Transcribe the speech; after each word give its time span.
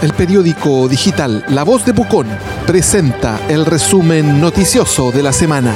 El 0.00 0.12
periódico 0.12 0.86
digital 0.86 1.44
La 1.48 1.64
Voz 1.64 1.84
de 1.84 1.92
Pucón 1.92 2.28
presenta 2.68 3.40
el 3.48 3.66
resumen 3.66 4.40
noticioso 4.40 5.10
de 5.10 5.24
la 5.24 5.32
semana. 5.32 5.74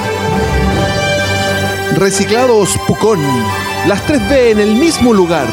Reciclados 1.96 2.78
Pucón. 2.86 3.20
Las 3.88 4.06
3B 4.06 4.52
en 4.52 4.60
el 4.60 4.76
mismo 4.76 5.12
lugar. 5.12 5.48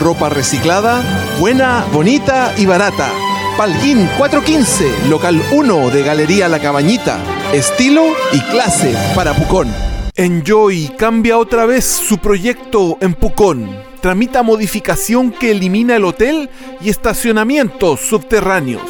Ropa 0.00 0.30
reciclada, 0.30 1.02
buena, 1.38 1.84
bonita 1.92 2.54
y 2.56 2.64
barata. 2.64 3.10
Palguín 3.58 4.08
415, 4.16 5.08
local 5.10 5.42
1 5.52 5.90
de 5.90 6.02
Galería 6.02 6.48
La 6.48 6.58
Cabañita. 6.58 7.18
Estilo 7.52 8.06
y 8.32 8.40
clase 8.40 8.96
para 9.14 9.34
Pucón. 9.34 9.68
Enjoy 10.14 10.88
cambia 10.96 11.36
otra 11.36 11.66
vez 11.66 11.84
su 11.84 12.16
proyecto 12.16 12.96
en 13.02 13.12
Pucón. 13.12 13.85
Tramita 14.06 14.44
modificación 14.44 15.32
que 15.32 15.50
elimina 15.50 15.96
el 15.96 16.04
hotel 16.04 16.48
y 16.80 16.90
estacionamientos 16.90 17.98
subterráneos. 17.98 18.84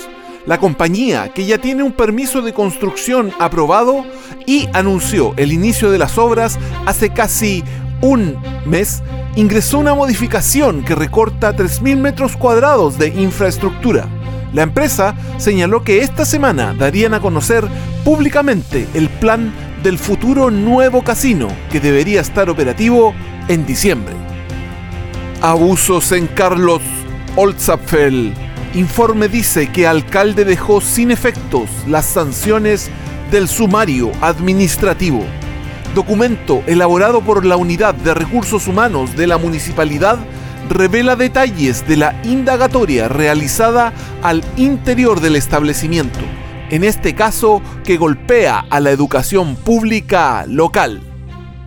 La 0.45 0.59
compañía, 0.59 1.33
que 1.33 1.47
ya 1.47 1.57
tiene 1.57 1.83
un 1.83 1.93
permiso 1.93 2.43
de 2.43 2.53
construcción 2.53 3.33
aprobado 3.39 4.05
y 4.45 4.69
anunció 4.75 5.33
el 5.39 5.55
inicio 5.55 5.91
de 5.91 5.97
las 5.97 6.19
obras 6.19 6.59
hace 6.85 7.09
casi 7.09 7.65
un 8.03 8.37
mes, 8.67 9.03
ingresó 9.37 9.79
una 9.79 9.95
modificación 9.95 10.85
que 10.85 10.95
recorta 10.95 11.57
3.000 11.57 11.97
metros 11.97 12.37
cuadrados 12.37 12.99
de 12.99 13.09
infraestructura. 13.09 14.07
La 14.53 14.65
empresa 14.65 15.15
señaló 15.39 15.83
que 15.83 16.03
esta 16.03 16.27
semana 16.27 16.75
darían 16.75 17.15
a 17.15 17.21
conocer 17.21 17.67
públicamente 18.05 18.87
el 18.93 19.09
plan 19.09 19.51
del 19.83 19.97
futuro 19.97 20.51
nuevo 20.51 21.03
casino 21.03 21.49
que 21.73 21.81
debería 21.81 22.21
estar 22.21 22.51
operativo 22.51 23.15
en 23.49 23.65
diciembre. 23.65 24.16
Abusos 25.43 26.13
en 26.13 26.27
Carlos 26.27 26.83
Olzapfel. 27.37 28.33
Informe 28.75 29.29
dice 29.29 29.71
que 29.71 29.87
alcalde 29.87 30.45
dejó 30.45 30.81
sin 30.81 31.11
efectos 31.11 31.69
las 31.87 32.07
sanciones 32.07 32.91
del 33.31 33.49
sumario 33.49 34.13
administrativo. 34.21 35.25
Documento 35.95 36.63
elaborado 36.67 37.21
por 37.21 37.45
la 37.45 37.57
Unidad 37.57 37.95
de 37.95 38.15
Recursos 38.15 38.67
Humanos 38.67 39.17
de 39.17 39.27
la 39.27 39.39
Municipalidad 39.39 40.19
revela 40.69 41.17
detalles 41.17 41.87
de 41.87 41.97
la 41.97 42.21
indagatoria 42.25 43.09
realizada 43.09 43.93
al 44.23 44.43
interior 44.57 45.21
del 45.21 45.37
establecimiento 45.37 46.21
en 46.71 46.85
este 46.85 47.15
caso 47.15 47.63
que 47.85 47.97
golpea 47.97 48.65
a 48.71 48.81
la 48.81 48.91
educación 48.91 49.57
pública 49.57 50.45
local. 50.49 51.01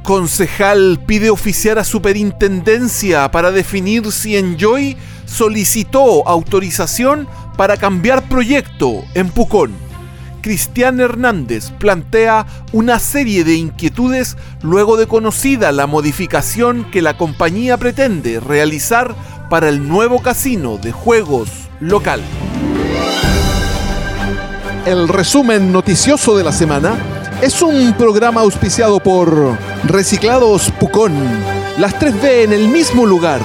Concejal 0.04 1.00
pide 1.06 1.30
oficiar 1.30 1.78
a 1.80 1.84
superintendencia 1.84 3.30
para 3.32 3.52
definir 3.52 4.12
si 4.12 4.38
Enjoy 4.38 4.98
solicitó 5.26 6.28
autorización 6.28 7.28
para 7.58 7.78
cambiar 7.78 8.28
proyecto 8.28 9.04
en 9.14 9.30
Pucón. 9.30 9.74
Cristian 10.42 11.00
Hernández 11.00 11.72
plantea 11.72 12.48
una 12.72 13.00
serie 13.00 13.44
de 13.44 13.56
inquietudes 13.56 14.38
luego 14.62 14.96
de 14.96 15.06
conocida 15.06 15.72
la 15.72 15.86
modificación 15.86 16.86
que 16.92 17.02
la 17.02 17.18
compañía 17.18 17.78
pretende 17.78 18.40
realizar 18.40 19.14
para 19.50 19.68
el 19.68 19.88
nuevo 19.88 20.22
casino 20.22 20.78
de 20.78 20.92
juegos 20.94 21.50
local 21.82 22.22
el 24.90 25.08
resumen 25.08 25.72
noticioso 25.72 26.36
de 26.36 26.44
la 26.44 26.52
semana 26.52 26.98
es 27.44 27.62
un 27.62 27.94
programa 27.94 28.42
auspiciado 28.42 29.00
por 29.00 29.56
Reciclados 29.86 30.72
Pucón. 30.72 31.14
Las 31.78 31.98
3B 32.00 32.44
en 32.44 32.54
el 32.54 32.68
mismo 32.68 33.06
lugar. 33.06 33.40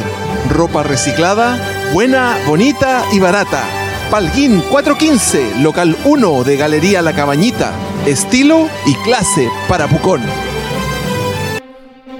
Ropa 0.50 0.82
reciclada, 0.82 1.58
buena, 1.92 2.36
bonita 2.46 3.04
y 3.12 3.20
barata. 3.20 3.64
Palguín 4.10 4.60
415, 4.70 5.60
local 5.62 5.96
1 6.04 6.44
de 6.44 6.56
Galería 6.56 7.02
La 7.02 7.14
Cabañita. 7.14 7.72
Estilo 8.04 8.68
y 8.84 8.94
clase 8.96 9.48
para 9.68 9.86
Pucón. 9.86 10.22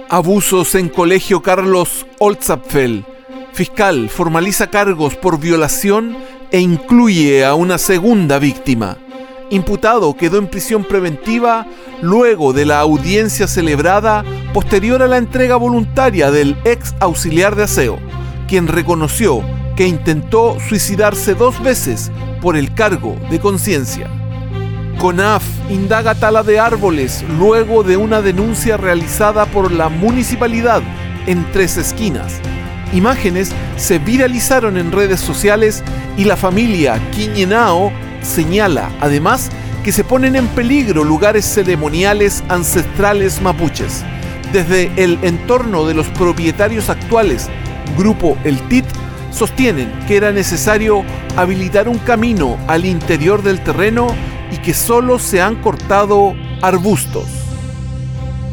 Abusos 0.09 0.75
en 0.77 0.89
Colegio 0.89 1.43
Carlos 1.43 2.07
Olzapfel. 2.19 3.05
Fiscal 3.53 4.09
formaliza 4.09 4.69
cargos 4.69 5.17
por 5.17 5.41
violación 5.41 6.17
e 6.51 6.61
incluye 6.61 7.45
a 7.45 7.55
una 7.55 7.79
segunda 7.79 8.39
víctima 8.39 8.99
imputado 9.51 10.17
quedó 10.17 10.39
en 10.39 10.49
prisión 10.49 10.85
preventiva 10.85 11.67
luego 12.03 12.53
de 12.53 12.67
la 12.67 12.81
audiencia 12.81 13.47
celebrada 13.47 14.25
posterior 14.53 15.03
a 15.03 15.09
la 15.09 15.19
entrega 15.19 15.57
voluntaria 15.57 16.31
del 16.31 16.57
ex 16.65 16.95
auxiliar 17.01 17.57
de 17.57 17.65
aseo, 17.65 17.99
quien 18.49 18.69
reconoció 18.69 19.43
que 19.77 19.87
intentó 19.87 20.59
suicidarse 20.69 21.35
dos 21.35 21.63
veces 21.63 22.11
por 22.41 22.57
el 22.57 22.75
cargo 22.75 23.17
de 23.31 23.41
conciencia. 23.41 24.09
CONAF 24.99 25.43
indaga 25.71 26.15
tala 26.15 26.43
de 26.43 26.59
árboles 26.59 27.25
luego 27.39 27.83
de 27.83 27.97
una 27.97 28.23
denuncia 28.23 28.77
realizada 28.77 29.47
por 29.47 29.73
la 29.73 29.89
municipalidad 29.89 30.83
en 31.27 31.45
tres 31.53 31.77
esquinas. 31.77 32.41
Imágenes 32.93 33.51
se 33.77 33.99
viralizaron 33.99 34.77
en 34.77 34.93
redes 34.93 35.21
sociales 35.21 35.83
y 36.17 36.25
la 36.25 36.37
familia 36.37 37.01
Quiñenao 37.11 37.93
señala 38.25 38.91
además 39.01 39.51
que 39.85 39.93
se 39.93 40.03
ponen 40.03 40.35
en 40.35 40.47
peligro 40.49 41.05
lugares 41.05 41.45
ceremoniales 41.45 42.43
ancestrales 42.49 43.43
mapuches. 43.43 44.03
Desde 44.53 44.91
el 44.97 45.19
entorno 45.23 45.87
de 45.87 45.95
los 45.95 46.07
propietarios 46.09 46.89
actuales, 46.89 47.49
Grupo 47.99 48.37
El 48.45 48.61
TIT, 48.69 48.87
sostienen 49.31 49.93
que 50.07 50.17
era 50.17 50.33
necesario 50.33 51.05
habilitar 51.37 51.89
un 51.89 51.99
camino 51.99 52.57
al 52.67 52.85
interior 52.85 53.43
del 53.43 53.61
terreno 53.63 54.07
y 54.53 54.59
que 54.59 54.73
solo 54.73 55.19
se 55.19 55.43
han 55.43 55.57
cortado 55.57 56.35
arbustos. 56.63 57.27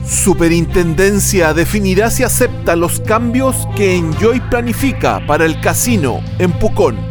Superintendencia 0.05 1.53
definirá 1.53 2.09
si 2.09 2.23
acepta 2.23 2.75
los 2.75 2.99
cambios 2.99 3.67
que 3.75 3.95
Enjoy 3.95 4.41
planifica 4.49 5.25
para 5.25 5.45
el 5.45 5.61
casino 5.61 6.19
en 6.39 6.51
Pucón. 6.51 7.10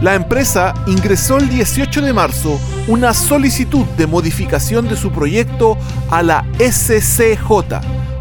La 0.00 0.14
empresa 0.14 0.74
ingresó 0.86 1.38
el 1.38 1.48
18 1.48 2.02
de 2.02 2.12
marzo 2.12 2.60
una 2.88 3.14
solicitud 3.14 3.86
de 3.96 4.06
modificación 4.06 4.88
de 4.88 4.96
su 4.96 5.10
proyecto 5.10 5.78
a 6.10 6.22
la 6.22 6.44
SCJ, 6.58 7.50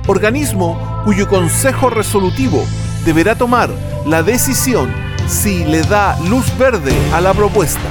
organismo 0.08 1.02
cuyo 1.04 1.28
Consejo 1.28 1.90
Resolutivo 1.90 2.64
deberá 3.06 3.36
tomar 3.36 3.70
la 4.06 4.24
decisión 4.24 4.90
si 5.28 5.66
le 5.66 5.82
da 5.84 6.18
luz 6.30 6.46
verde 6.58 6.94
a 7.14 7.22
la 7.22 7.34
propuesta. 7.34 7.90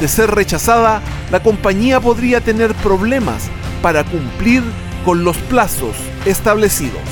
De 0.00 0.08
ser 0.08 0.30
rechazada, 0.30 1.00
la 1.30 1.42
compañía 1.42 2.00
podría 2.00 2.40
tener 2.40 2.74
problemas 2.74 3.48
para 3.82 4.04
cumplir 4.04 4.62
con 5.04 5.24
los 5.24 5.36
plazos 5.36 5.96
establecidos. 6.26 7.11